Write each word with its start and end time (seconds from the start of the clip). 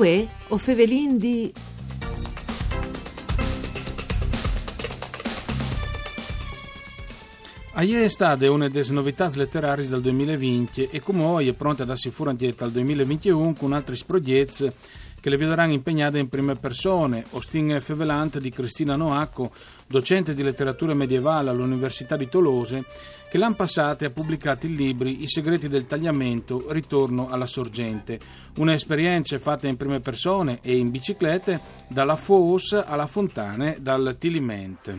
Uè, 0.00 0.26
o 0.48 0.56
Fevelin 0.56 1.18
di... 1.18 1.52
Aie 7.72 8.04
è 8.04 8.08
stata 8.08 8.50
una 8.50 8.70
delle 8.70 8.92
novità 8.92 9.30
letterarie 9.34 9.86
del 9.86 10.00
2020 10.00 10.88
e 10.90 11.02
come 11.02 11.22
oggi 11.24 11.48
è 11.48 11.52
pronta 11.52 11.82
ad 11.82 11.88
darsi 11.88 12.08
fuori 12.08 12.54
dal 12.56 12.70
2021 12.70 13.52
con 13.58 13.74
altri 13.74 13.98
progetti 14.06 14.72
che 15.20 15.30
le 15.30 15.36
vedranno 15.36 15.72
impegnate 15.72 16.18
in 16.18 16.28
prime 16.28 16.56
persone. 16.56 17.24
Ostin 17.30 17.78
Fevelante 17.80 18.40
di 18.40 18.50
Cristina 18.50 18.96
Noacco, 18.96 19.52
docente 19.86 20.34
di 20.34 20.42
letteratura 20.42 20.94
medievale 20.94 21.50
all'Università 21.50 22.16
di 22.16 22.28
Tolose, 22.28 22.84
che 23.30 23.38
l'anno 23.38 23.54
passato 23.54 24.04
ha 24.04 24.10
pubblicato 24.10 24.66
i 24.66 24.74
libri 24.74 25.22
I 25.22 25.28
segreti 25.28 25.68
del 25.68 25.86
tagliamento, 25.86 26.64
Ritorno 26.72 27.28
alla 27.28 27.46
sorgente. 27.46 28.18
Un'esperienza 28.56 29.38
fatta 29.38 29.68
in 29.68 29.76
prime 29.76 30.00
persone 30.00 30.58
e 30.62 30.76
in 30.76 30.90
biciclette 30.90 31.60
dalla 31.88 32.16
Fos 32.16 32.72
alla 32.72 33.06
Fontane, 33.06 33.76
dal 33.80 34.16
Tiliment. 34.18 34.98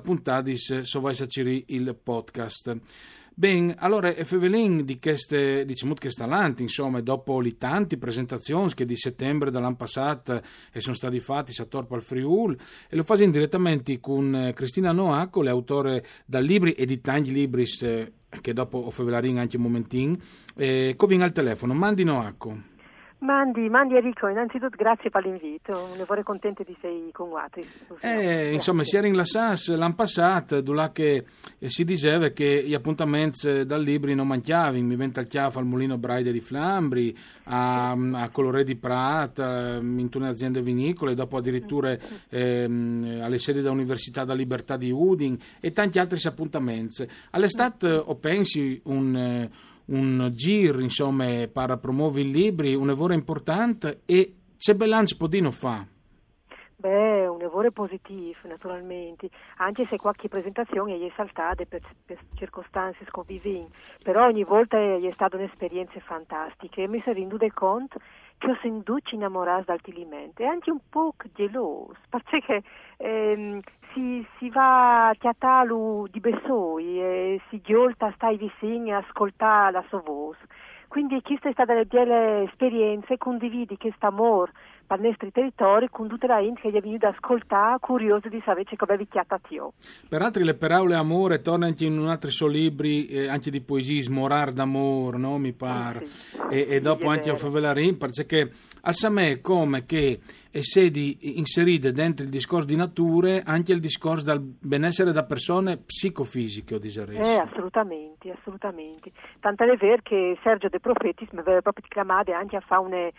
vai 0.99 1.15
a 1.19 1.25
il 1.67 1.95
podcast. 2.01 2.77
Ben, 3.39 3.73
allora 3.77 4.13
Fevelin 4.25 4.83
di 4.83 4.99
queste, 4.99 5.63
diciamo 5.63 5.93
che 5.93 6.09
stalanti, 6.09 6.61
insomma, 6.61 6.99
dopo 6.99 7.39
le 7.39 7.55
tante 7.55 7.97
presentazioni 7.97 8.73
che 8.73 8.83
di 8.83 8.97
settembre 8.97 9.49
dell'anno 9.49 9.77
passato 9.77 10.41
e 10.73 10.81
sono 10.81 10.93
stati 10.93 11.21
fatti 11.21 11.53
a 11.61 11.63
Torpo 11.63 11.95
al 11.95 12.03
Friul, 12.03 12.57
e 12.89 12.97
lo 12.97 13.03
facciamo 13.03 13.31
direttamente 13.31 13.97
con 14.01 14.35
eh, 14.35 14.51
Cristina 14.51 14.91
Noaco, 14.91 15.41
l'autore 15.41 16.05
da 16.25 16.39
libri 16.39 16.73
e 16.73 16.85
di 16.85 16.99
tanti 16.99 17.31
libri 17.31 17.63
eh, 17.79 18.11
che 18.41 18.51
dopo 18.51 18.89
Fevelarin 18.89 19.37
anche 19.37 19.55
un 19.55 19.63
momentino, 19.63 20.17
eh, 20.57 20.95
covin 20.97 21.21
al 21.21 21.31
telefono, 21.31 21.73
mandi 21.73 22.03
Noaco. 22.03 22.78
Mandi, 23.21 23.67
mandi 23.67 23.97
Enrico, 23.97 24.29
innanzitutto 24.29 24.77
grazie 24.77 25.09
per 25.09 25.25
l'invito, 25.25 25.93
ne 25.97 26.05
vorrei 26.05 26.23
contento 26.23 26.63
di 26.63 26.73
sei 26.79 27.09
con 27.11 27.27
Guati. 27.27 27.59
Eh, 27.99 28.53
insomma, 28.53 28.85
si 28.85 28.95
era 28.95 29.07
in 29.07 29.15
la 29.17 29.25
SAS 29.25 29.75
l'anno 29.75 29.93
passato, 29.93 30.61
dove 30.61 30.91
eh, 30.93 31.69
si 31.69 31.83
diceva 31.83 32.29
che 32.29 32.63
gli 32.65 32.73
appuntamenti 32.73 33.65
dal 33.65 33.83
libri 33.83 34.15
non 34.15 34.25
mancavano, 34.25 34.81
mi 34.81 34.95
venta 34.95 35.19
il 35.19 35.27
chiafo 35.27 35.59
al 35.59 35.65
mulino 35.65 35.97
Braide 35.97 36.31
di 36.31 36.39
Flambri, 36.39 37.13
a, 37.43 37.91
a 37.91 38.29
Colore 38.29 38.63
di 38.63 38.77
Prata, 38.77 39.79
in 39.81 40.07
tutte 40.09 40.25
aziende 40.25 40.61
vinicole, 40.61 41.13
dopo 41.13 41.35
addirittura 41.35 41.97
ehm, 42.29 43.19
alle 43.21 43.37
sedi 43.37 43.61
dell'Università 43.61 44.23
da 44.23 44.33
Libertà 44.33 44.77
di 44.77 44.91
Udin 44.91 45.37
e 45.59 45.73
tanti 45.73 45.99
altri 45.99 46.25
appuntamenti. 46.25 47.05
All'estate 47.31 47.89
ho 47.91 48.15
pensi 48.15 48.79
un 48.85 49.67
un 49.89 50.31
giro 50.33 50.81
insomma, 50.81 51.25
per 51.51 51.77
promuovere 51.79 52.27
i 52.27 52.31
libri, 52.31 52.75
un 52.75 52.87
lavoro 52.87 53.13
importante 53.13 54.01
e 54.05 54.33
c'è 54.57 54.73
bilancio 54.73 55.15
Podino 55.17 55.51
fa? 55.51 55.85
Beh, 56.75 57.27
un 57.27 57.39
lavoro 57.39 57.71
positivo 57.71 58.47
naturalmente, 58.47 59.29
anche 59.57 59.85
se 59.89 59.97
qualche 59.97 60.29
presentazione 60.29 60.95
è 60.95 61.11
saltata 61.13 61.65
per, 61.65 61.81
per 62.05 62.17
circostanze 62.35 63.03
sconviventi, 63.05 63.73
però 64.01 64.27
ogni 64.27 64.45
volta 64.45 64.77
è 64.77 65.11
stata 65.11 65.35
un'esperienza 65.35 65.99
fantastica. 65.99 66.81
E 66.81 66.87
mi 66.87 67.01
sono 67.01 67.15
renduto 67.15 67.45
conto 67.53 67.99
che 68.39 68.51
ho 68.51 68.57
sentito 68.61 68.97
innamorata 69.11 69.65
dal 69.67 69.81
Tilimento 69.81 70.41
e 70.41 70.45
anche 70.45 70.71
un 70.71 70.79
po' 70.89 71.13
geloso, 71.33 71.93
perché 72.09 72.63
ehm, 72.97 73.59
si, 73.93 74.25
si, 74.37 74.49
va 74.49 75.09
a 75.09 75.13
Chiatalu 75.13 76.07
di 76.09 76.19
Bessoi 76.21 77.01
e 77.01 77.41
si 77.49 77.61
giolta, 77.61 78.11
stai 78.15 78.37
vicino 78.37 78.95
a 78.95 79.03
ascoltare 79.05 79.73
la 79.73 79.83
sua 79.89 80.01
voce. 80.01 80.47
Quindi 80.87 81.21
questa 81.21 81.49
è 81.49 81.51
stata 81.51 81.73
la 81.73 81.83
belle 81.83 82.43
esperienza, 82.43 83.15
condividi 83.17 83.77
questo 83.77 84.07
amore 84.07 84.53
per 84.89 84.99
i 85.01 85.03
nostri 85.03 85.31
territori 85.31 85.87
con 85.91 86.07
tutta 86.07 86.25
la 86.25 86.41
gente 86.41 86.61
che 86.61 86.75
è 86.75 86.81
venuta 86.81 87.09
ad 87.09 87.13
ascoltare, 87.13 87.77
curiosa 87.79 88.27
di 88.27 88.41
sapere 88.43 88.75
come 88.75 88.97
vi 88.97 89.07
chiatatio. 89.07 89.73
Per 90.07 90.19
altri 90.19 90.43
le 90.43 90.55
parole 90.55 90.95
amore 90.95 91.41
torna 91.41 91.67
anche 91.67 91.85
in 91.85 91.99
un 91.99 92.07
altro 92.07 92.31
suo 92.31 92.47
libri, 92.47 93.05
eh, 93.05 93.27
anche 93.27 93.51
di 93.51 93.61
poesia, 93.61 94.01
Smorar 94.01 94.51
d'amore, 94.51 95.19
no? 95.19 95.37
mi 95.37 95.53
pare, 95.53 96.05
sì. 96.07 96.37
e, 96.49 96.65
e, 96.69 96.81
dopo 96.81 97.01
sì, 97.01 97.07
anche 97.07 97.29
a 97.29 97.35
Favelarin, 97.35 97.97
perché 97.97 98.51
al 98.81 98.95
Samè 98.95 99.41
come 99.41 99.85
che 99.85 100.19
e 100.51 100.63
sedi 100.63 101.37
inserite 101.37 101.91
dentro 101.91 102.25
il 102.25 102.31
discorso 102.31 102.65
di 102.65 102.75
nature 102.75 103.43
anche 103.45 103.71
il 103.71 103.79
discorso 103.79 104.25
del 104.25 104.39
benessere 104.39 105.11
da 105.11 105.23
persone 105.23 105.77
psicofisiche 105.77 106.73
o 106.73 106.79
diseresi. 106.79 107.29
Eh, 107.29 107.37
assolutamente, 107.37 108.31
assolutamente. 108.31 109.11
Tanto 109.39 109.63
è 109.63 109.77
vero 109.77 110.01
che 110.01 110.37
Sergio 110.41 110.67
De 110.69 110.79
Profetis 110.79 111.29
mi 111.33 111.39
aveva 111.39 111.61
proprio 111.61 111.85
chiamato 111.87 112.33
anche 112.33 112.55
a 112.55 112.61
fare 112.61 112.81
un, 112.81 113.11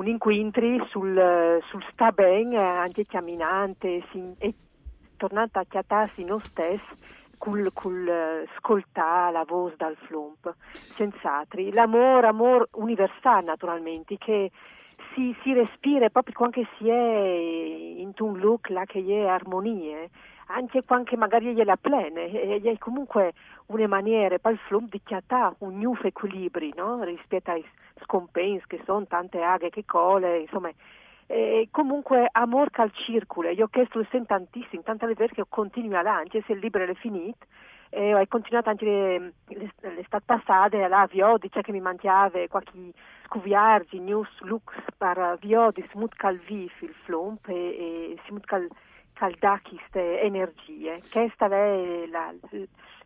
un 0.00 0.06
incontro 0.06 0.86
sul, 0.86 1.60
sul 1.68 1.84
sta 1.92 2.10
ben, 2.10 2.54
anche 2.54 3.04
camminante, 3.04 4.02
e 4.38 4.54
tornando 5.16 5.58
a 5.58 5.64
chiatarsi 5.68 6.24
non 6.24 6.40
stesso 6.40 6.96
col, 7.36 7.70
col 7.74 8.46
ascoltare 8.54 9.32
la 9.32 9.44
voce 9.44 9.76
dal 9.76 9.96
flump, 10.06 10.54
senz'altro. 10.96 11.62
L'amore, 11.72 12.26
amore 12.26 12.68
universale 12.72 13.44
naturalmente, 13.44 14.16
che 14.16 14.50
si, 15.14 15.36
si 15.42 15.52
respira 15.52 16.08
proprio 16.08 16.34
quando 16.34 16.66
si 16.78 16.88
è 16.88 17.36
in 17.98 18.12
un 18.20 18.38
look 18.38 18.70
là 18.70 18.86
che 18.86 19.04
è 19.06 19.26
armonie, 19.26 20.08
anche 20.46 20.82
quando 20.82 21.14
magari 21.18 21.54
è 21.54 21.64
la 21.64 21.76
plena, 21.76 22.22
è 22.22 22.78
comunque 22.78 23.34
una 23.66 23.86
maniera 23.86 24.38
per 24.38 24.52
il 24.52 24.58
flum 24.66 24.88
di 24.88 25.00
chiattare 25.04 25.56
un 25.58 25.78
nuovo 25.78 26.02
equilibrio 26.04 26.72
no? 26.74 27.04
rispetto 27.04 27.50
ai 27.50 27.64
scompensi 28.02 28.64
che 28.66 28.82
sono 28.84 29.06
tante 29.06 29.42
aghe 29.42 29.70
che 29.70 29.84
cole, 29.84 30.40
insomma. 30.40 30.70
E 31.26 31.68
comunque 31.70 32.28
amor 32.32 32.70
cal 32.70 32.90
circolo, 32.92 33.50
io 33.50 33.66
ho 33.66 33.68
chiesto 33.68 34.04
tantissimo, 34.26 34.82
tanto 34.82 35.06
è 35.06 35.14
vero 35.14 35.32
che 35.32 35.40
io 35.40 35.46
continuo 35.48 35.96
avanti, 35.96 36.42
se 36.44 36.52
il 36.52 36.58
libro 36.58 36.82
è 36.82 36.94
finito, 36.94 37.46
e 37.88 38.14
ho 38.14 38.26
continuato 38.28 38.68
anche 38.68 39.32
l'estate 39.46 40.24
passata 40.24 40.84
alla 40.84 41.06
Viodi, 41.06 41.50
cioè 41.50 41.62
che 41.62 41.72
mi 41.72 41.80
mangiava 41.80 42.46
qualche 42.48 42.92
scuviargi, 43.26 44.00
news 44.00 44.28
lux 44.40 44.72
per 44.96 45.36
Viodi, 45.40 45.86
smut 45.92 46.14
cal 46.16 46.36
vif 46.38 46.80
il 46.82 46.94
flump 47.04 47.46
e, 47.48 47.54
e 47.54 48.18
smut 48.26 48.44
cal 48.44 48.68
dacchiste 49.38 50.20
energie. 50.22 51.00
Questa 51.10 51.46
è 51.46 52.06
la, 52.06 52.34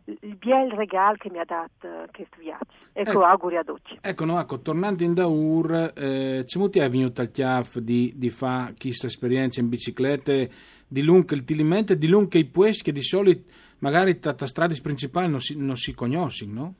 il 0.05 0.35
biel 0.35 0.71
regalo 0.71 1.15
che 1.17 1.29
mi 1.29 1.39
ha 1.39 1.45
dato 1.45 2.05
questo 2.11 2.37
viaggio. 2.39 2.65
Ecco, 2.93 3.09
ecco 3.09 3.23
auguri 3.23 3.57
ad 3.57 3.69
oggi. 3.69 3.97
Ecco, 4.01 4.25
no, 4.25 4.39
ecco, 4.39 4.61
tornando 4.61 5.03
in 5.03 5.13
Daur, 5.13 5.93
eh, 5.95 6.43
c'è 6.45 6.59
molti 6.59 6.79
è 6.79 6.89
venuto 6.89 7.21
al 7.21 7.31
chiaf 7.31 7.79
di, 7.79 8.13
di 8.15 8.29
fare 8.29 8.75
questa 8.79 9.07
esperienza 9.07 9.59
in 9.59 9.69
bicicletta, 9.69 10.33
di 10.87 11.01
lungo 11.01 11.33
il 11.33 11.43
tilimento, 11.43 11.95
di 11.95 12.07
lungo 12.07 12.37
i 12.37 12.45
pueschi 12.45 12.83
che 12.83 12.91
di 12.91 13.01
solito 13.01 13.51
magari 13.79 14.19
tra 14.19 14.35
strade 14.45 14.75
principali 14.81 15.29
non 15.29 15.41
si, 15.41 15.57
non 15.57 15.75
si 15.75 15.93
conoscono, 15.93 16.53
no? 16.53 16.75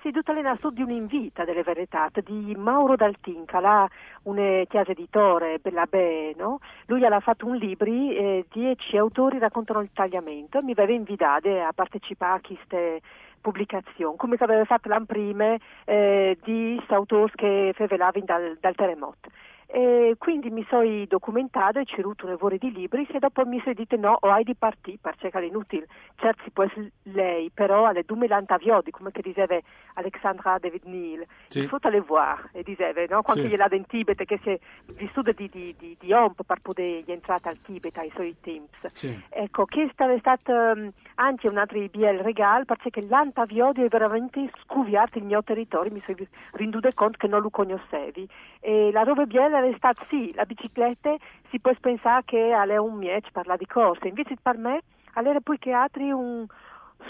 Sì, 0.00 0.12
tutta 0.12 0.32
le 0.32 0.56
su 0.60 0.70
di 0.70 0.82
un'invita 0.82 1.44
delle 1.44 1.64
verità 1.64 2.08
di 2.22 2.54
Mauro 2.56 2.94
Daltinca, 2.94 3.58
là 3.58 3.88
un 4.24 4.64
chiesa 4.68 4.92
editore, 4.92 5.58
Bella 5.58 5.86
Be, 5.86 6.34
no? 6.36 6.60
Lui 6.86 7.04
ha 7.04 7.18
fatto 7.18 7.46
un 7.46 7.56
libro, 7.56 7.90
eh, 7.90 8.46
dieci 8.48 8.96
autori 8.96 9.40
raccontano 9.40 9.80
il 9.80 9.90
tagliamento, 9.92 10.62
mi 10.62 10.70
aveva 10.70 10.92
invitato 10.92 11.48
a 11.48 11.72
partecipare 11.74 12.36
a 12.36 12.40
queste 12.40 13.00
pubblicazioni, 13.40 14.16
come 14.16 14.36
aveva 14.38 14.64
fatto 14.64 14.88
l'anno 14.88 15.04
prima 15.04 15.56
eh, 15.84 16.38
di 16.44 16.80
autori 16.88 17.32
che 17.34 17.72
fevelavano 17.74 18.24
dal, 18.24 18.56
dal 18.60 18.74
terremoto. 18.76 19.30
E 19.70 20.14
quindi 20.16 20.48
mi 20.48 20.64
sono 20.70 21.04
documentato 21.06 21.78
e 21.78 21.84
ho 22.02 22.06
un 22.06 22.14
lavoro 22.30 22.56
di 22.56 22.72
libri 22.72 23.06
e 23.10 23.18
dopo 23.18 23.44
mi 23.44 23.60
sono 23.60 23.74
detto 23.74 23.96
no, 23.96 24.16
o 24.18 24.30
hai 24.30 24.42
di 24.42 24.54
partire 24.54 24.96
perché 24.98 25.28
è 25.28 25.40
inutile. 25.42 25.86
Certo 26.16 26.42
si 26.44 26.50
può 26.50 26.64
essere 26.64 26.92
lei, 27.02 27.50
però 27.52 27.84
alle 27.84 28.02
2000 28.02 28.44
aviodi, 28.46 28.90
come 28.90 29.10
che 29.10 29.20
diceva 29.20 29.58
Alexandra 29.94 30.56
David 30.58 30.84
Neal, 30.84 31.26
sì. 31.48 31.60
il 31.60 31.68
faut 31.68 31.84
aller 31.84 32.02
voir, 32.02 32.48
e 32.52 32.62
diceva, 32.62 33.04
no? 33.10 33.20
quando 33.20 33.42
sì. 33.42 33.48
gliela 33.48 33.68
in 33.72 33.84
Tibet, 33.84 34.24
che 34.24 34.38
si 34.42 34.50
è 34.50 34.58
vissuto 34.94 35.32
di, 35.32 35.50
di, 35.50 35.74
di, 35.78 35.96
di 36.00 36.12
omp 36.12 36.42
per 36.44 36.60
poter 36.62 37.02
entrare 37.06 37.50
al 37.50 37.60
Tibet 37.60 37.96
ai 37.98 38.10
suoi 38.14 38.34
tempi. 38.40 38.78
Sì. 38.92 39.22
Ecco, 39.28 39.66
questo 39.66 40.08
è 40.08 40.18
stato 40.18 40.52
um, 40.52 40.90
anche 41.16 41.46
un 41.46 41.58
altro 41.58 41.78
bel 41.90 42.18
regalo 42.20 42.64
perché 42.64 43.06
l'antaviodi 43.06 43.82
è 43.82 43.88
veramente 43.88 44.50
scuviato 44.62 45.18
il 45.18 45.24
mio 45.24 45.42
territorio, 45.42 45.92
mi 45.92 46.02
sono 46.06 46.16
renduto 46.52 46.88
conto 46.94 47.18
che 47.18 47.26
non 47.26 47.42
lo 47.42 47.50
conoscevi. 47.50 48.28
E 48.60 48.90
la 48.92 49.02
roba 49.02 49.24
bella 49.58 49.70
l'estate 49.70 50.06
sì, 50.08 50.32
la 50.34 50.44
bicicletta 50.44 51.14
si 51.50 51.58
può 51.60 51.72
pensare 51.80 52.22
che 52.24 52.50
è 52.50 52.76
un 52.76 52.96
miec 52.96 53.30
parla 53.32 53.56
di 53.56 53.66
corsa, 53.66 54.06
invece 54.06 54.36
per 54.40 54.56
me 54.56 54.80
era 55.12 55.40
poi 55.40 55.58
che 55.58 55.72
altri 55.72 56.10
un, 56.10 56.46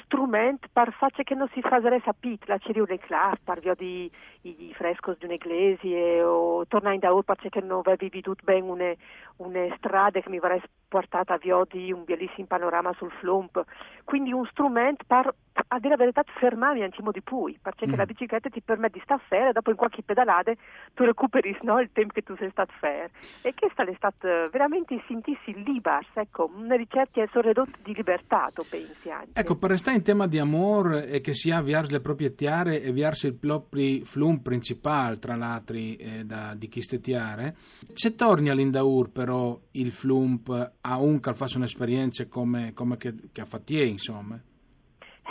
strument 0.04 0.68
per 0.72 0.92
fare 0.92 1.24
che 1.24 1.34
non 1.34 1.48
si 1.52 1.60
facesse 1.60 2.00
sapere 2.04 2.38
la 2.44 2.58
cirio 2.58 2.84
le 2.86 2.98
classe, 2.98 3.40
per 3.42 3.60
via 3.60 3.74
di 3.74 4.10
i 4.42 4.72
frescos 4.74 5.16
di 5.18 5.26
un'eglise 5.26 6.22
o 6.22 6.66
tornare 6.66 6.94
in 6.94 7.00
da 7.00 7.12
perché 7.22 7.60
non 7.60 7.80
avevi 7.84 8.08
veduto 8.08 8.42
bene 8.44 8.70
una, 8.70 8.92
una 9.36 9.74
strada 9.76 10.20
che 10.20 10.28
mi 10.28 10.38
avrebbe 10.38 10.68
portata 10.88 11.36
via 11.36 11.60
di 11.68 11.92
un 11.92 12.04
bellissimo 12.04 12.46
panorama 12.46 12.92
sul 12.96 13.10
flump. 13.20 13.62
Quindi 14.04 14.32
un 14.32 14.46
strumento 14.46 15.04
per, 15.06 15.32
a 15.68 15.78
dire 15.78 15.90
la 15.90 15.96
verità, 15.96 16.22
fermarmi 16.24 16.80
un 16.80 16.86
attimo 16.86 17.10
di 17.10 17.20
più, 17.20 17.52
perché 17.60 17.86
mm. 17.86 17.94
la 17.94 18.06
bicicletta 18.06 18.48
ti 18.48 18.62
permette 18.62 18.94
di 18.94 19.04
stare 19.04 19.20
fermo 19.28 19.50
e 19.50 19.52
dopo 19.52 19.70
in 19.70 19.76
qualche 19.76 20.02
pedalata 20.02 20.52
tu 20.94 21.04
recuperi 21.04 21.56
no, 21.62 21.78
il 21.80 21.90
tempo 21.92 22.14
che 22.14 22.22
tu 22.22 22.34
sei 22.36 22.50
stato 22.50 22.72
fermo. 22.78 23.10
E 23.42 23.54
questa 23.54 23.84
è 23.84 23.94
stata 23.94 24.48
veramente 24.48 25.00
sentirsi 25.06 25.52
libera, 25.62 26.00
ecco, 26.14 26.50
una 26.54 26.74
ricerca 26.74 27.24
sorredotta 27.30 27.78
di 27.82 27.94
libertà, 27.94 28.50
tu 28.54 28.64
pensi 28.68 29.10
anche. 29.10 29.38
Ecco, 29.38 29.56
per 29.56 29.70
restare 29.70 29.96
in 29.96 30.02
tema 30.02 30.26
di 30.26 30.38
amore 30.38 31.08
e 31.08 31.20
che 31.20 31.34
sia 31.34 31.58
avviarsi 31.58 31.92
le 31.92 32.00
proprie 32.00 32.34
tiare 32.34 32.80
e 32.80 32.88
avviarsi 32.88 33.26
il 33.26 33.34
proprio 33.34 34.04
flum 34.04 34.38
principale, 34.38 35.18
tra 35.18 35.36
l'altro, 35.36 35.76
eh, 35.76 36.24
da, 36.24 36.54
di 36.54 36.68
chi 36.68 36.80
stettiare, 36.80 37.54
se 37.92 38.14
torni 38.14 38.48
all'Indaur 38.48 39.10
però 39.10 39.58
il 39.72 39.92
flump 39.92 40.76
a 40.82 40.98
un 40.98 41.20
che 41.20 41.34
fa 41.34 41.46
un'esperienza 41.54 42.26
come, 42.28 42.72
come 42.72 42.96
che, 42.96 43.14
che 43.32 43.40
ha 43.40 43.44
fatto 43.44 43.72
ieri, 43.72 43.90
insomma? 43.90 44.38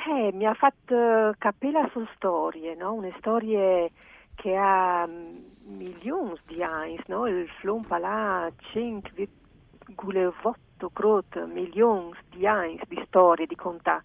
Eh, 0.09 0.31
mi 0.33 0.45
ha 0.45 0.53
fatto 0.53 1.33
capire 1.37 1.81
la 1.81 1.89
sua 1.91 2.07
storia, 2.15 2.73
no? 2.75 2.93
Una 2.93 3.13
storia 3.17 3.87
che 4.35 4.55
ha 4.55 5.05
mm, 5.07 5.37
milioni 5.77 6.35
di 6.45 6.63
anni, 6.63 6.97
no? 7.07 7.27
Il 7.27 7.49
flump 7.59 7.91
ha 7.91 8.49
5,8 8.73 11.51
milioni 11.51 12.11
di 12.29 12.47
anni 12.47 12.79
di 12.87 13.03
storia, 13.07 13.45
di 13.45 13.55
contà. 13.55 14.01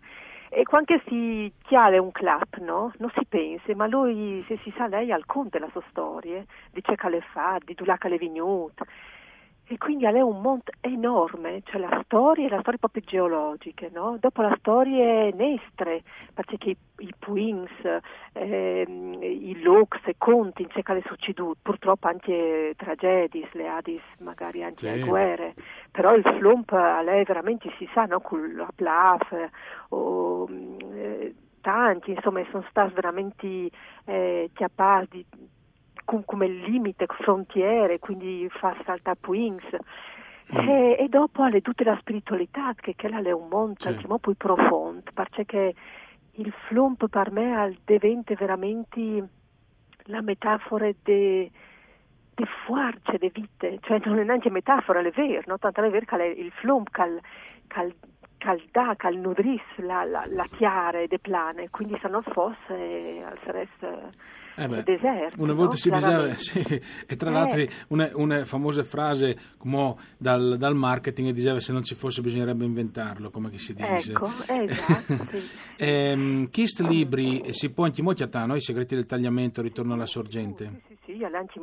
E 0.49 0.65
quando 0.65 1.01
si 1.07 1.53
chiede 1.63 1.99
un 1.99 2.11
clap, 2.11 2.57
no? 2.59 2.93
Non 2.99 3.11
si 3.15 3.25
pensa, 3.27 3.75
ma 3.75 3.87
lui, 3.87 4.45
se 4.49 4.59
si 4.63 4.73
sa 4.77 4.87
lei, 4.87 5.13
al 5.13 5.25
conte 5.25 5.59
la 5.59 5.71
sua 5.71 5.83
storia, 5.89 6.45
dice 6.73 6.95
che 6.95 7.09
le 7.09 7.23
fa, 7.33 7.59
di 7.65 7.75
dove 7.75 7.97
le 8.01 8.15
è 8.15 8.19
venuto. 8.19 8.85
E 9.73 9.79
quindi 9.79 10.05
è 10.05 10.21
un 10.21 10.43
mondo 10.43 10.71
enorme, 10.81 11.63
cioè 11.65 11.81
la 11.81 12.03
storia, 12.05 12.47
la 12.51 12.61
storia 12.61 12.79
proprio 12.79 13.03
geologiche, 13.07 13.91
no? 13.91 14.19
Dopo 14.21 14.43
la 14.43 14.55
storia 14.59 15.31
nestre, 15.33 16.03
perché 16.35 16.59
i, 16.69 16.77
i 16.99 17.15
Puins, 17.19 17.71
eh, 18.35 18.85
i 18.87 19.63
Lux, 19.63 19.97
i 20.05 20.15
conti, 20.19 20.67
c'è 20.67 20.83
che 20.83 20.93
le 20.93 21.03
succeduto, 21.07 21.57
purtroppo 21.63 22.07
anche 22.07 22.75
tragedie, 22.77 23.49
le 23.53 23.67
Adis, 23.67 24.03
magari 24.19 24.63
anche 24.63 24.93
sì. 24.93 25.05
guerre, 25.05 25.55
però 25.91 26.13
il 26.15 26.23
flump 26.23 26.71
a 26.73 27.01
lei 27.01 27.25
veramente 27.25 27.73
si 27.79 27.89
sa, 27.95 28.05
no? 28.05 28.21
Con 28.21 28.55
la 28.55 28.69
plaf, 28.75 29.35
o, 29.89 30.47
eh, 30.51 31.35
tanti, 31.63 32.11
insomma, 32.11 32.45
sono 32.51 32.67
stati 32.69 32.93
veramente 32.93 33.71
eh, 34.05 34.51
chiappati 34.53 35.25
come 36.05 36.47
limite, 36.47 37.07
frontiere, 37.07 37.99
quindi 37.99 38.47
fa 38.51 38.77
saltare 38.85 39.19
wings. 39.27 39.65
Mm. 40.55 40.69
E, 40.69 40.97
e, 40.99 41.09
dopo 41.09 41.43
alle 41.43 41.61
tutte 41.61 41.85
la 41.85 41.97
spiritualità, 42.01 42.75
che 42.75 42.95
quella 42.97 43.21
è 43.21 43.33
un 43.33 43.49
mondo 43.49 43.79
sì. 43.79 44.07
molto 44.07 44.33
più 44.33 44.35
profondo, 44.37 45.11
perché 45.15 45.75
il 46.33 46.53
flump 46.67 47.09
per 47.09 47.31
me 47.31 47.77
diventa 47.85 48.35
veramente 48.35 49.29
la 50.07 50.21
metafora 50.21 50.91
di 51.03 51.51
de 52.35 52.47
fuarce 52.65 53.19
de 53.19 53.31
vite, 53.33 53.79
cioè 53.83 54.01
non 54.05 54.19
è 54.19 54.25
neanche 54.25 54.51
metafora, 54.51 55.01
è 55.01 55.11
vero, 55.11 55.43
no? 55.47 55.59
tanto 55.59 55.83
è 55.83 55.91
vero 55.91 56.07
che 56.07 56.25
il 56.25 56.51
flump 56.53 56.91
cal, 56.91 57.21
cal, 57.67 57.93
cal 58.39 58.63
dà, 58.71 58.95
cal 58.97 59.17
nudris 59.17 59.61
la, 59.77 60.05
la, 60.05 60.25
la 60.27 60.47
chiara 60.57 61.07
de 61.07 61.19
plane, 61.19 61.69
quindi 61.71 61.99
se 62.01 62.09
non 62.09 62.23
fosse 62.23 63.23
al 63.25 63.39
sareste 63.45 64.13
eh 64.57 64.69
beh, 64.69 64.83
deserto. 64.83 65.43
Una 65.43 65.53
volta 65.53 65.75
no? 65.75 65.79
si 65.79 65.91
diceva, 65.91 66.35
sì, 66.37 66.83
e 67.07 67.17
tra 67.17 67.31
eh. 67.31 67.33
l'altro 67.33 67.65
una, 67.89 68.11
una, 68.15 68.45
famosa 68.45 68.83
frase 68.85 69.37
come 69.57 69.97
dal, 70.17 70.57
dal, 70.59 70.75
marketing 70.75 71.31
diceva 71.31 71.61
se 71.61 71.73
non 71.73 71.83
ci 71.83 71.95
fosse 71.95 72.21
bisognerebbe 72.21 72.65
inventarlo, 72.65 73.31
come 73.31 73.57
si 73.57 73.75
dice. 73.75 74.13
Ecco, 74.13 74.27
esatto. 74.27 75.27
Sì. 75.31 75.51
ehm, 75.79 76.51
Chist 76.51 76.81
libri 76.81 77.53
si 77.53 77.73
può 77.73 77.85
anche 77.85 78.23
a 78.23 78.29
te, 78.29 78.45
no? 78.45 78.55
i 78.55 78.61
segreti 78.61 78.95
del 78.95 79.07
tagliamento, 79.07 79.63
ritorno 79.63 79.95
alla 79.95 80.07
sorgente. 80.07 80.83
Sì, 80.87 80.97
sì, 81.05 81.13
sì, 81.17 81.25
anche 81.25 81.59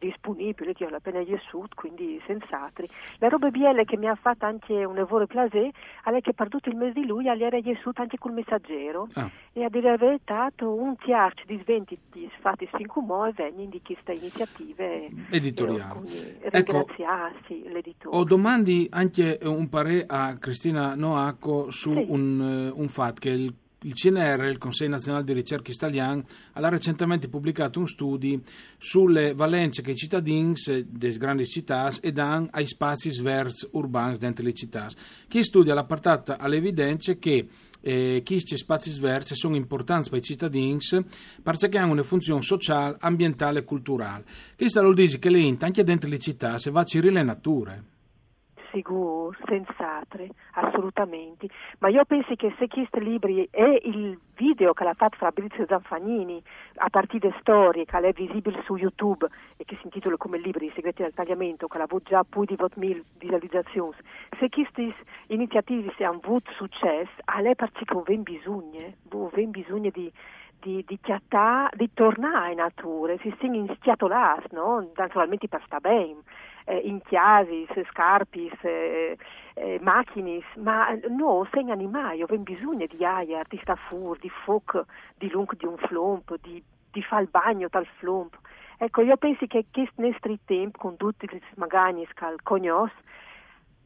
disponibili, 0.00 0.74
io 0.76 0.88
appena 0.88 1.20
Yesud, 1.20 1.74
quindi 1.74 2.20
sensatri. 2.26 2.88
La 3.18 3.28
roba 3.28 3.50
biele 3.50 3.84
che 3.84 3.96
mi 3.96 4.08
ha 4.08 4.16
fatto 4.16 4.46
anche 4.46 4.84
un 4.84 4.98
evore 4.98 5.26
plasé, 5.26 5.70
è 6.02 6.20
che 6.20 6.32
per 6.32 6.48
tutto 6.48 6.68
il 6.68 6.76
mese 6.76 7.00
di 7.00 7.06
lui 7.06 7.28
era 7.28 7.56
Yesud 7.56 7.96
anche 7.98 8.18
col 8.18 8.32
messaggero 8.32 9.06
ah. 9.14 9.30
e 9.52 9.64
a 9.64 9.68
dire 9.68 9.90
la 9.90 9.96
verità 9.96 10.50
un 10.60 10.96
tiarci 10.96 11.44
di 11.46 11.60
sventi 11.62 11.98
fatti 12.40 12.66
fin 12.72 12.86
come 12.86 13.28
e 13.28 13.32
vegni 13.32 13.68
di 13.68 13.80
queste 13.84 14.12
iniziative 14.12 15.10
editoriali. 15.30 16.38
E 16.40 16.48
ecco, 16.50 16.86
l'editore. 17.48 18.16
Ho 18.16 18.24
domandi 18.24 18.88
anche 18.90 19.38
un 19.42 19.68
parere 19.68 20.04
a 20.06 20.36
Cristina 20.38 20.94
Noacco 20.94 21.70
su 21.70 21.94
sì. 21.94 22.06
un, 22.08 22.72
un 22.74 22.88
fatto 22.88 23.20
che 23.20 23.30
il 23.30 23.54
il 23.82 23.94
CNR, 23.94 24.44
il 24.44 24.58
Consiglio 24.58 24.90
Nazionale 24.90 25.24
di 25.24 25.32
Ricerca 25.32 25.70
Italiano, 25.70 26.24
ha 26.52 26.68
recentemente 26.68 27.28
pubblicato 27.28 27.78
un 27.78 27.86
studio 27.86 28.40
sulle 28.76 29.32
valenze 29.34 29.82
che 29.82 29.92
i 29.92 29.96
cittadini 29.96 30.52
delle 30.86 31.16
grandi 31.16 31.46
città 31.46 31.90
danno 32.12 32.48
ai 32.50 32.66
spazi 32.66 33.10
sverts 33.10 33.68
urbani 33.72 34.18
dentro 34.18 34.44
le 34.44 34.52
città. 34.52 34.88
Chi 35.28 35.42
studia 35.42 35.72
la 35.74 35.84
portata 35.84 36.38
all'evidenza 36.38 37.14
che 37.14 37.48
eh, 37.80 38.22
questi 38.24 38.56
spazi 38.56 38.90
sverts 38.90 39.32
sono 39.34 39.56
importanti 39.56 40.10
per 40.10 40.18
i 40.18 40.22
cittadini 40.22 40.78
perché 41.42 41.78
hanno 41.78 41.92
una 41.92 42.02
funzione 42.02 42.42
sociale, 42.42 42.96
ambientale 43.00 43.60
e 43.60 43.64
culturale. 43.64 44.24
Questo 44.56 44.82
vuol 44.82 44.94
dire 44.94 45.18
che 45.18 45.30
le 45.30 45.56
anche 45.60 45.84
dentro 45.84 46.10
le 46.10 46.18
città 46.18 46.58
se 46.58 46.70
va 46.70 46.80
a 46.80 46.84
cirire 46.84 47.22
nature 47.22 47.98
sicuro, 48.70 49.34
senz'altro, 49.46 50.26
assolutamente. 50.54 51.48
Ma 51.78 51.88
io 51.88 52.04
penso 52.04 52.34
che 52.34 52.54
se 52.58 52.68
questi 52.68 53.00
libri 53.00 53.48
e 53.50 53.80
il 53.84 54.18
video 54.36 54.72
che 54.72 54.84
l'ha 54.84 54.94
fatto 54.94 55.16
Fabrizio 55.18 55.66
Zanfagnini 55.66 56.42
a 56.76 56.88
partire 56.88 57.28
da 57.28 57.36
storie 57.40 57.84
che 57.84 57.98
è 57.98 58.12
visibile 58.12 58.62
su 58.64 58.76
YouTube 58.76 59.28
e 59.56 59.64
che 59.64 59.76
si 59.76 59.82
intitola 59.84 60.16
come 60.16 60.38
Libri 60.38 60.66
i 60.66 60.72
segreti 60.74 61.02
del 61.02 61.12
tagliamento, 61.12 61.66
che 61.66 61.78
ha 61.78 61.82
avuto 61.82 62.08
già 62.08 62.24
più 62.24 62.44
di 62.44 62.54
20.000 62.54 63.02
visualizzazioni, 63.18 63.96
se 64.38 64.48
queste 64.48 64.94
iniziative 65.26 65.92
hanno 66.04 66.20
avuto 66.22 66.50
successo, 66.52 67.10
a 67.26 67.40
lei 67.40 67.54
perché 67.54 67.84
aveva 67.86 68.22
bisogno, 68.22 68.94
aveva 69.10 69.50
bisogno 69.50 69.90
di 69.92 70.10
di, 70.60 70.84
di, 70.86 70.98
chiattà, 71.00 71.70
di 71.74 71.90
tornare 71.94 72.50
in 72.50 72.58
natura, 72.58 73.16
si 73.18 73.34
sono 73.40 73.54
inschiatolati, 73.54 74.54
no? 74.54 74.90
naturalmente 74.94 75.48
per 75.48 75.62
stare 75.64 75.80
bene 75.80 76.20
eh, 76.64 76.78
in 76.78 77.00
chiasis, 77.02 77.68
scarpis, 77.88 78.52
eh, 78.62 79.16
eh, 79.54 79.78
macchinis, 79.80 80.44
ma 80.56 80.96
no, 81.08 81.46
segna 81.52 81.72
animali, 81.72 82.22
abbiamo 82.22 82.42
bisogno 82.42 82.86
di 82.86 83.04
aia, 83.04 83.42
di 83.48 83.58
stafur, 83.62 84.18
di 84.18 84.30
foc, 84.44 84.84
di 85.16 85.30
lung 85.30 85.54
di 85.56 85.66
un 85.66 85.76
flomp, 85.76 86.34
di, 86.40 86.62
di 86.90 87.02
fare 87.02 87.22
il 87.22 87.28
bagno 87.30 87.68
dal 87.70 87.86
flomp. 87.98 88.36
Ecco, 88.78 89.02
io 89.02 89.16
penso 89.16 89.46
che 89.46 89.66
questo 89.70 90.00
nostro 90.00 90.34
tempo, 90.46 90.78
con 90.78 90.96
tutti 90.96 91.26
i 91.26 91.40
magani 91.56 92.06
che 92.06 92.34
cognos, 92.42 92.90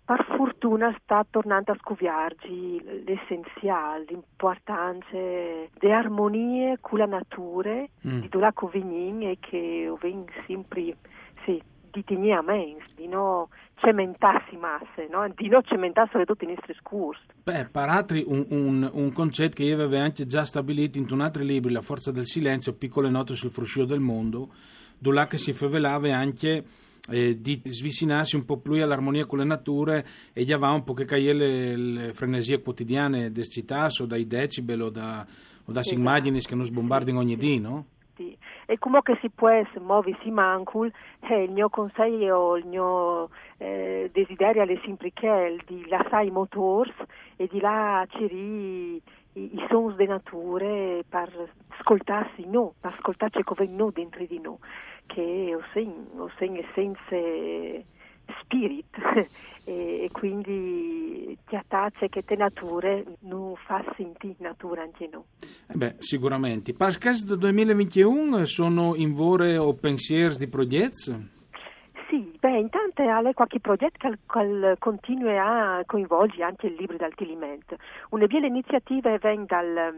per 0.05 0.23
fortuna 0.37 0.95
sta 1.01 1.25
tornando 1.29 1.73
a 1.73 1.77
scoviarci 1.81 3.05
l'essenziale, 3.05 4.05
l'importanza 4.09 5.09
di 5.11 5.91
armonie 5.91 6.77
con 6.81 6.99
la 6.99 7.07
natura, 7.07 7.83
mm. 8.07 8.21
di 8.21 8.29
dove 8.29 8.45
la 8.45 8.53
e 9.31 9.39
che 9.41 9.93
vengono 10.01 10.31
sempre 10.47 10.97
sì, 11.95 12.01
di 12.01 12.05
tenere 12.05 12.35
a 12.35 12.43
mens, 12.43 12.85
di 12.95 13.07
non 13.07 13.47
cementarsi 13.77 14.57
masse, 14.57 15.09
no? 15.11 15.27
di 15.35 15.49
non 15.49 15.63
cementarsi 15.65 16.25
tutti 16.25 16.45
i 16.45 16.49
nostri 16.49 16.75
scurs. 16.75 17.21
Beh, 17.43 17.67
per 17.71 17.89
altri 17.89 18.25
un, 18.27 18.45
un, 18.51 18.91
un, 18.93 19.13
concetto 19.13 19.57
che 19.57 19.65
io 19.65 19.75
avevo 19.75 20.03
anche 20.03 20.27
già 20.27 20.45
stabilito 20.45 20.99
in 20.99 21.07
un 21.11 21.21
altro 21.21 21.43
libro, 21.43 21.71
La 21.71 21.83
forza 21.83 22.11
del 22.11 22.27
silenzio, 22.27 22.75
piccole 22.75 23.09
note 23.09 23.35
sul 23.35 23.51
fruscio 23.51 23.85
del 23.85 24.01
mondo, 24.01 24.51
dove 24.99 25.27
che 25.27 25.39
si 25.39 25.53
favelava 25.53 26.15
anche 26.15 26.65
eh, 27.11 27.41
di 27.41 27.61
svicinarsi 27.65 28.37
un 28.37 28.45
po' 28.45 28.59
più 28.59 28.83
all'armonia 28.83 29.27
con 29.27 29.39
le 29.39 29.45
nature 29.45 30.07
e 30.33 30.45
gli 30.45 30.53
aveva 30.53 30.73
un 30.73 30.85
po' 30.85 30.95
che 30.95 31.05
caie 31.05 31.33
le, 31.33 31.77
le 31.77 32.13
frenesie 32.15 32.63
quotidiane 32.63 33.31
del 33.31 33.49
città 33.49 33.89
o 33.99 34.07
dai 34.07 34.27
decibel 34.27 34.83
o 34.83 34.91
da, 34.91 35.27
o 35.65 35.73
da 35.73 35.81
esatto. 35.81 35.99
immagini 35.99 36.41
che 36.41 36.55
non 36.55 36.65
sbombardino 36.65 37.19
ogni 37.19 37.37
dì, 37.37 37.59
no? 37.59 37.87
E 38.67 38.79
come 38.79 39.03
che 39.03 39.17
si 39.21 39.29
può 39.31 39.51
muoversi 39.81 40.31
mancul, 40.31 40.91
eh, 41.21 41.43
il 41.43 41.51
mio 41.51 41.69
consiglio, 41.69 42.57
il 42.57 42.67
mio 42.67 43.31
eh, 43.59 44.11
desiderio 44.13 44.63
è 44.63 44.81
sempre 44.85 45.13
che 45.13 45.59
di 45.67 45.87
lasciare 45.89 46.27
i 46.27 46.31
motori 46.31 46.93
e 47.37 47.47
di 47.47 47.61
là 47.61 48.05
ciri 48.09 48.95
i, 48.97 49.03
i 49.33 49.67
sons 49.69 49.95
delle 49.97 50.13
nature 50.13 51.05
per 51.09 51.51
ascoltarsi 51.79 52.47
no, 52.47 52.75
per 52.81 52.95
ascoltarci 52.97 53.43
come 53.43 53.67
no 53.67 53.91
dentro 53.91 54.25
di 54.25 54.41
noi, 54.41 54.59
che 55.07 55.55
ho 55.55 55.63
segno, 55.73 56.25
ho 56.25 56.31
segno 56.39 56.61
essenze 56.61 57.85
spirit 58.41 58.87
e, 59.65 60.09
quindi 60.13 61.37
ti 61.47 61.57
attacci 61.57 62.09
che 62.09 62.23
te 62.23 62.37
nature 62.37 63.05
non 63.21 63.55
fa 63.57 63.85
sentire 63.97 64.37
natura 64.39 64.83
anche 64.83 65.09
noi. 65.11 65.25
Eh 65.41 65.77
beh, 65.77 65.97
sicuramente. 65.99 66.73
Del 66.73 67.39
2021 67.39 68.45
sono 68.45 68.95
in 68.95 69.13
vore 69.13 69.57
o 69.57 69.75
pensieri 69.75 70.37
di 70.37 70.49
progetti? 70.49 71.33
Sì, 72.09 72.37
beh, 72.39 72.59
intanto 72.59 73.03
ha 73.03 73.33
qualche 73.33 73.61
progetto 73.61 74.09
che, 74.27 74.77
continua 74.79 75.79
a 75.79 75.85
coinvolgere 75.85 76.45
anche 76.45 76.67
il 76.67 76.77
libro 76.79 76.97
d'altilimento. 76.97 77.77
Una 78.11 78.27
bella 78.27 78.47
iniziativa 78.47 79.17
viene 79.17 79.45
dal 79.47 79.93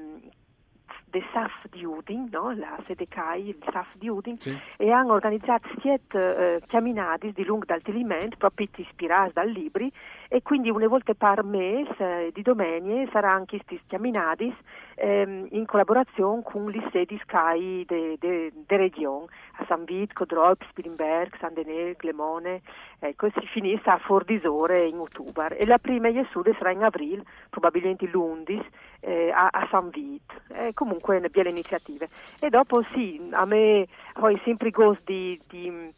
del 1.09 1.25
SAF 1.33 1.69
di 1.71 1.85
Udin, 1.85 2.29
no? 2.31 2.53
la 2.53 2.79
sede 2.85 3.07
CAI, 3.09 3.49
il 3.49 3.59
SAF 3.71 3.97
di 3.97 4.09
Udin, 4.09 4.39
sì. 4.39 4.57
e 4.77 4.91
hanno 4.91 5.13
organizzato 5.13 5.69
siete 5.81 6.57
eh, 6.57 6.63
camminate 6.67 7.33
di 7.33 7.45
lungo 7.45 7.65
d'altiliment, 7.65 8.37
proprio 8.37 8.69
ispirati 8.77 9.33
dal 9.33 9.49
libri, 9.49 9.91
e 10.29 10.43
quindi 10.43 10.71
una 10.71 10.89
volta 10.89 11.15
per 11.15 11.45
mese 11.45 12.27
eh, 12.27 12.31
di 12.33 12.43
domenica 12.43 13.11
sarà 13.13 13.33
anche 13.33 13.57
questi 13.65 13.81
camminati 13.87 14.55
ehm, 14.97 15.47
in 15.51 15.65
collaborazione 15.67 16.43
con 16.43 16.71
le 16.71 16.87
sedi 16.91 17.21
CAI 17.25 17.85
de, 17.87 18.17
de, 18.19 18.53
regione, 18.77 19.27
a 19.59 19.65
San 19.67 19.85
Vito, 19.85 20.13
Codrop, 20.15 20.63
Spilimberg, 20.71 21.37
San 21.39 21.55
Denis, 21.55 21.97
Glemone, 21.97 22.63
ecco, 22.99 23.29
si 23.31 23.47
finisce 23.47 23.89
a 23.89 23.99
Fordisore 23.99 24.87
in 24.87 24.99
ottobre. 24.99 25.57
E 25.59 25.67
la 25.67 25.79
prima 25.79 26.09
in 26.09 26.27
Sud 26.31 26.53
sarà 26.57 26.71
in 26.71 26.83
aprile, 26.83 27.23
probabilmente 27.51 28.07
l'11, 28.07 28.65
eh, 29.01 29.31
a, 29.31 29.49
a, 29.51 29.67
San 29.71 29.91
Vito. 29.91 30.35
Eh, 30.49 30.73
comunque 30.75 31.21
ne 31.21 31.29
belle 31.29 31.51
iniziative. 31.51 32.09
E 32.41 32.49
dopo 32.51 32.83
sì, 32.93 33.21
a 33.33 33.45
me 33.45 33.87
ho 34.21 34.41
sempre 34.45 34.71
gosto 34.71 35.03
di, 35.05 35.41
di 35.49 35.95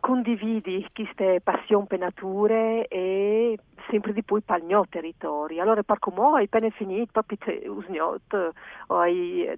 condividi 0.00 0.86
queste 0.92 1.40
passioni 1.42 1.86
per 1.86 1.98
nature 1.98 2.88
e 2.88 3.58
sempre 3.88 4.12
di 4.12 4.22
più 4.22 4.40
per 4.44 4.62
il 4.62 4.86
territorio. 4.88 5.62
Allora, 5.62 5.82
per 5.82 5.98
come 5.98 6.20
ho 6.20 6.36
appena 6.36 6.68
finito, 6.70 7.22
proprio 7.22 7.38
ho 8.86 9.04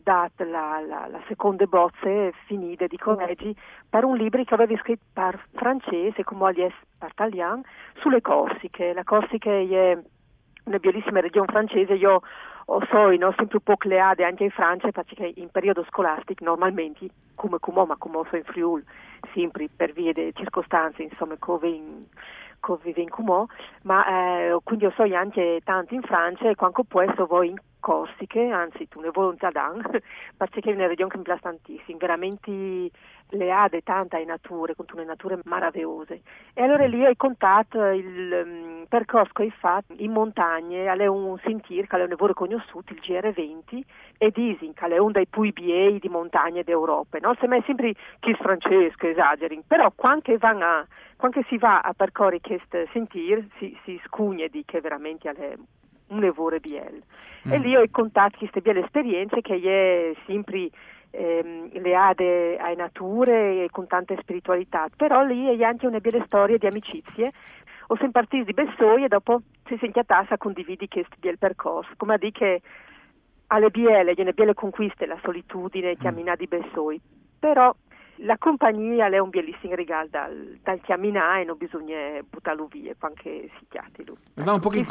dato 0.02 0.44
la, 0.44 0.82
la, 0.86 1.06
la 1.08 1.22
seconda 1.28 1.64
bozza 1.66 2.30
finita 2.46 2.86
di 2.86 2.98
collegi 2.98 3.54
per 3.88 4.04
un 4.04 4.16
libro 4.16 4.42
che 4.44 4.54
avevo 4.54 4.76
scritto 4.76 5.04
per 5.12 5.42
francese, 5.52 6.24
come 6.24 6.44
ho 6.44 6.52
per 6.52 7.10
italiano, 7.10 7.62
sulle 8.00 8.20
Corsiche. 8.20 8.92
La 8.92 9.04
Corsica 9.04 9.50
è 9.50 9.98
una 10.64 10.78
bellissima 10.78 11.20
regione 11.20 11.50
francese, 11.50 11.94
io 11.94 12.22
ho 12.66 12.80
so, 12.90 13.10
no, 13.10 13.34
sempre 13.36 13.56
un 13.56 13.62
po' 13.64 13.76
cleade 13.76 14.24
anche 14.24 14.44
in 14.44 14.50
Francia, 14.50 14.90
perché 14.90 15.32
in 15.36 15.50
periodo 15.50 15.84
scolastico 15.88 16.44
normalmente, 16.44 17.08
come 17.34 17.58
come 17.58 17.84
ma 17.86 17.96
come 17.96 18.22
so 18.28 18.36
in 18.36 18.44
Friuli, 18.44 18.84
sempre 19.34 19.68
per 19.74 19.92
via 19.92 20.12
delle 20.12 20.32
circostanze, 20.32 21.02
insomma, 21.02 21.36
come 21.38 21.68
in 21.68 22.06
vive 22.82 23.00
in 23.00 23.10
Cumò, 23.10 23.44
ma 23.82 24.06
eh, 24.06 24.56
quindi 24.62 24.84
io 24.84 24.92
so 24.92 25.02
anche 25.02 25.60
tanti 25.64 25.96
in 25.96 26.02
Francia 26.02 26.48
e 26.48 26.54
quando 26.54 26.84
questo 26.88 27.26
voi 27.26 27.48
in 27.48 27.56
Corsiche, 27.80 28.48
anzi 28.48 28.86
tu 28.88 29.00
ne 29.00 29.10
vuoi 29.10 29.30
un 29.30 29.36
zadan, 29.38 29.82
perché 30.36 30.60
è 30.60 30.72
una 30.72 30.86
regione 30.86 31.10
che 31.10 31.16
mi 31.16 31.24
piace 31.24 31.40
tantissimo, 31.40 31.98
veramente 31.98 32.90
le 33.30 33.50
ade 33.50 33.82
tanta 33.82 34.18
in 34.18 34.28
nature, 34.28 34.76
con 34.76 34.86
tutte 34.86 35.02
nature 35.02 35.40
meravigliose. 35.42 36.22
E 36.54 36.62
allora 36.62 36.86
lì 36.86 37.04
ho 37.04 37.12
contato 37.16 37.84
il 37.86 38.42
um, 38.44 38.71
percorso 38.92 39.32
che 39.32 39.50
fatto 39.58 39.94
in 39.96 40.12
montagne, 40.12 40.84
è 40.84 41.06
un 41.06 41.38
sentiero 41.42 41.86
che 41.86 41.96
è 41.96 42.02
un 42.02 42.10
lavoro 42.10 42.34
conosciuto, 42.34 42.92
il 42.92 43.00
GR20, 43.00 43.80
e 44.18 44.30
disin 44.30 44.74
che 44.74 44.84
è 44.84 44.98
uno 44.98 45.12
dei 45.12 45.26
più 45.26 45.50
bei 45.50 45.98
di 45.98 46.08
montagne 46.10 46.62
d'Europa. 46.62 47.16
No? 47.18 47.34
Se 47.40 47.46
me 47.46 47.62
sempre 47.64 47.94
chi 48.20 48.34
francesco 48.34 49.06
esageri, 49.06 49.62
però 49.66 49.90
quando, 49.94 50.36
a, 50.38 50.86
quando 51.16 51.42
si 51.48 51.56
va 51.56 51.80
a 51.80 51.94
percorrere 51.94 52.40
questo 52.42 52.84
sentiero 52.92 53.42
si, 53.56 53.74
si 53.84 53.98
scugna 54.04 54.46
di 54.48 54.62
che 54.66 54.82
veramente 54.82 55.30
è 55.30 55.54
un 56.08 56.20
lavoro 56.20 56.58
bello. 56.60 57.00
Mm. 57.48 57.52
E 57.52 57.58
lì 57.60 57.74
ho 57.74 57.84
contato 57.90 58.36
queste 58.36 58.60
belle 58.60 58.84
esperienze 58.84 59.40
che 59.40 59.54
è 59.56 60.14
sempre 60.26 60.68
ehm, 61.12 61.70
leade 61.80 62.58
ai 62.58 62.76
nature 62.76 63.64
e 63.64 63.68
con 63.70 63.86
tanta 63.86 64.14
spiritualità, 64.20 64.88
però 64.94 65.24
lì 65.24 65.46
è 65.56 65.62
anche 65.62 65.86
una 65.86 66.00
bella 66.00 66.22
storia 66.26 66.58
di 66.58 66.66
amicizie. 66.66 67.32
Ho 67.92 67.96
sempre 67.96 68.24
partito 68.24 68.44
di 68.44 68.54
Bessoi 68.54 69.04
e 69.04 69.08
dopo 69.08 69.42
si 69.66 69.76
sente 69.78 70.00
a 70.00 70.04
tassa 70.04 70.38
condividi 70.38 70.88
questo 70.88 71.14
bel 71.18 71.36
percorso, 71.36 71.92
come 71.98 72.14
a 72.14 72.16
dire 72.16 72.32
che 72.32 72.62
alle 73.48 73.68
biele, 73.68 74.14
gliene 74.14 74.32
belle 74.32 74.54
conquiste 74.54 75.04
la 75.04 75.18
solitudine, 75.22 75.98
chiamina 75.98 76.32
mm. 76.32 76.36
di 76.36 76.46
Bessoi, 76.46 76.98
però 77.38 77.70
la 78.24 78.38
compagnia 78.38 79.08
è 79.08 79.18
un 79.18 79.28
bellissimo 79.28 79.74
regalo 79.74 80.08
dal, 80.10 80.58
dal 80.62 80.80
chiaminare 80.80 81.42
e 81.42 81.44
non 81.44 81.58
bisogna 81.58 82.18
buttarlo 82.26 82.64
via 82.64 82.94
quando 82.98 83.20
si 83.24 83.66
chiatti 83.68 84.06
lui. 84.06 84.16
Va 84.36 84.54
un 84.54 84.60
po' 84.60 84.72
in 84.72 84.86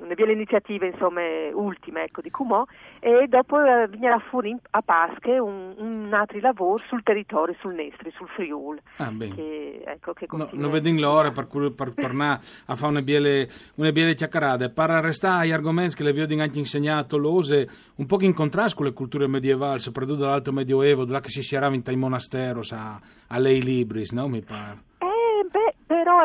una 0.00 0.14
bella 0.14 0.32
iniziativa 0.32 0.86
insomma 0.86 1.20
ultima 1.52 2.02
ecco, 2.02 2.20
di 2.20 2.30
Cumò 2.30 2.64
e 3.00 3.26
dopo 3.28 3.60
eh, 3.60 3.88
verrà 3.88 4.18
fuori 4.18 4.56
a 4.70 4.82
Pasche 4.82 5.38
un, 5.38 5.74
un, 5.76 6.12
altro 6.12 6.38
lavoro 6.40 6.82
sul 6.88 7.02
territorio, 7.02 7.54
sul 7.60 7.74
Nestri, 7.74 8.10
sul 8.12 8.28
Friuli. 8.28 8.80
Ah, 8.96 9.12
che, 9.18 9.82
ecco, 9.84 10.12
che 10.12 10.26
no, 10.30 10.48
non 10.52 10.70
vedo 10.70 10.90
l'ora 10.90 11.30
per, 11.30 11.46
per 11.74 11.94
tornare 11.94 12.40
a 12.66 12.74
fare 12.74 12.90
una 12.90 13.02
bella, 13.02 13.46
una 13.76 13.92
bella 13.92 14.12
chiacchierata. 14.12 14.68
Per 14.68 14.90
restare 15.02 15.44
agli 15.44 15.52
argomenti 15.52 15.96
che 15.96 16.02
le 16.02 16.12
vi 16.12 16.22
ho 16.22 16.42
anche 16.42 16.58
insegnato, 16.58 17.16
l'ose 17.16 17.68
un 17.96 18.06
po' 18.06 18.20
in 18.20 18.34
contrasto 18.34 18.76
con 18.76 18.86
le 18.86 18.92
culture 18.92 19.26
medievali, 19.26 19.80
soprattutto 19.80 20.20
dall'alto 20.20 20.52
medioevo, 20.52 21.04
dove 21.04 21.20
si 21.28 21.42
si 21.42 21.54
era 21.54 21.68
in 21.68 21.98
monastero, 21.98 22.60
a, 22.70 23.00
a 23.28 23.38
lei 23.38 23.62
libris, 23.62 24.12
no? 24.12 24.28
Mi 24.28 24.42
pare 24.42 24.88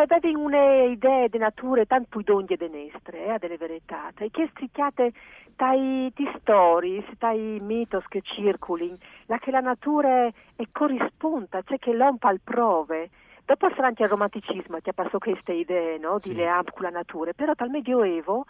avevi 0.07 0.33
un'idea 0.33 1.27
di 1.27 1.37
natura 1.37 1.85
tanto 1.85 2.21
d'ogni 2.21 2.55
de 2.55 2.67
nestre, 2.67 3.33
eh, 3.33 3.37
delle 3.39 3.57
verità, 3.57 4.11
e 4.17 4.29
che 4.31 4.47
stricchiate 4.51 5.11
dai 5.55 6.11
stories, 6.39 7.05
dai 7.17 7.59
mitos 7.61 8.05
che 8.07 8.21
circolino, 8.21 8.97
la 9.27 9.37
che 9.37 9.51
la 9.51 9.61
natura 9.61 10.27
è 10.27 10.63
corrisponda, 10.71 11.61
cioè 11.63 11.77
che 11.79 11.93
l'uomo 11.93 12.17
al 12.21 12.39
prove. 12.43 13.09
Dopo 13.45 13.69
sarà 13.75 13.87
anche 13.87 14.03
il 14.03 14.09
romanticismo 14.09 14.79
che 14.81 14.89
ha 14.89 14.93
passato 14.93 15.19
queste 15.19 15.53
idee 15.53 15.99
no, 15.99 16.15
di 16.15 16.29
sì. 16.29 16.33
leam 16.33 16.63
con 16.73 16.83
la 16.83 16.89
natura, 16.89 17.31
però 17.33 17.53
dal 17.55 17.69
Medioevo 17.69 18.45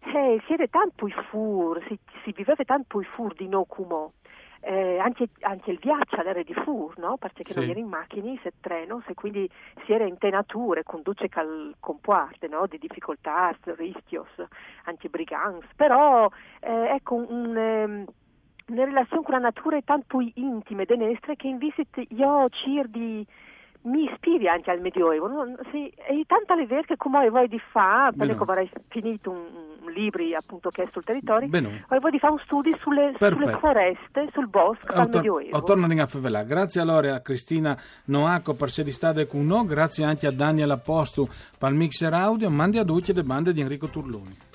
eh, 0.00 0.42
si 0.46 0.52
era 0.52 0.66
tanto 0.66 1.06
i 1.06 1.14
fur, 1.30 1.80
si, 1.86 1.96
si 2.24 2.32
viveva 2.32 2.64
tanto 2.64 3.00
i 3.00 3.04
fur 3.04 3.34
di 3.34 3.46
no 3.46 3.64
come 3.64 4.10
eh, 4.64 4.98
anche, 4.98 5.28
anche, 5.40 5.72
il 5.72 5.78
viaggio 5.78 6.16
all'era 6.16 6.42
di 6.42 6.54
fur, 6.54 6.96
no? 6.98 7.16
perché 7.16 7.42
sì. 7.46 7.58
non 7.58 7.68
era 7.70 7.78
in 7.80 7.88
macchine, 7.88 8.38
se 8.42 8.52
treno, 8.60 9.02
se 9.06 9.14
quindi 9.14 9.48
si 9.84 9.92
era 9.92 10.04
in 10.04 10.18
tenature, 10.18 10.84
conduce 10.84 11.28
cal 11.28 11.74
comporte 11.80 12.46
no? 12.46 12.66
di 12.66 12.78
difficoltà, 12.78 13.56
rischios, 13.76 14.28
anche 14.84 15.08
brigands, 15.08 15.66
però 15.74 16.28
eh, 16.60 16.94
ecco 16.94 17.14
un, 17.14 17.56
um, 17.56 18.04
una 18.68 18.84
relazione 18.84 19.22
con 19.24 19.34
la 19.34 19.40
natura 19.40 19.76
è 19.76 19.84
tanto 19.84 20.18
intima 20.34 20.82
e 20.82 20.96
destra 20.96 21.34
che 21.34 21.48
in 21.48 21.58
visita 21.58 22.00
io 22.08 22.48
cerco 22.50 22.88
di 22.88 23.26
mi 23.82 24.04
ispiri 24.10 24.48
anche 24.48 24.70
al 24.70 24.80
Medioevo. 24.80 25.28
No? 25.28 25.56
Sì, 25.70 25.88
e 25.88 26.24
tanto 26.26 26.54
le 26.54 26.66
che 26.84 26.96
come 26.96 27.28
vuoi 27.28 27.48
di 27.48 27.60
fare, 27.70 28.14
perché 28.16 28.36
avrei 28.38 28.70
finito 28.88 29.30
un, 29.30 29.44
un 29.84 29.92
libro 29.92 30.22
appunto 30.36 30.70
che 30.70 30.82
è 30.82 30.88
sul 30.92 31.04
territorio, 31.04 31.48
vuoi 31.48 32.10
di 32.10 32.18
fare 32.18 32.32
un 32.32 32.40
studio 32.44 32.76
sulle, 32.78 33.14
sulle, 33.18 33.58
foreste, 33.58 34.28
sul 34.32 34.48
bosco 34.48 34.92
al 34.92 35.08
Medioevo. 35.08 35.62
Torno 35.62 35.86
a 35.86 36.06
Favela. 36.06 36.42
Grazie 36.42 36.80
allora 36.80 37.14
a 37.14 37.20
Cristina 37.20 37.76
Noaco 38.06 38.54
per 38.54 38.68
essere 38.68 38.90
stata 38.90 39.24
con 39.26 39.46
noi, 39.46 39.66
grazie 39.66 40.04
anche 40.04 40.26
a 40.26 40.32
Daniel 40.32 40.70
Apostu 40.70 41.26
per 41.58 41.70
il 41.70 41.76
mixer 41.76 42.12
audio, 42.12 42.50
mandi 42.50 42.78
a 42.78 42.84
tutti 42.84 43.12
le 43.12 43.22
bande 43.22 43.52
di 43.52 43.60
Enrico 43.60 43.88
Turluni. 43.88 44.51